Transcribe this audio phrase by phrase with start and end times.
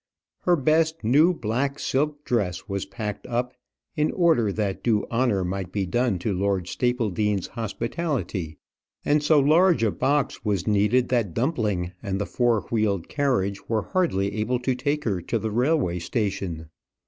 [0.45, 3.53] Her best new black silk dress was packed up
[3.95, 8.57] in order that due honour might be done to Lord Stapledean's hospitality,
[9.05, 13.83] and so large a box was needed that Dumpling and the four wheeled carriage were
[13.83, 16.69] hardly able to take her to the railway station.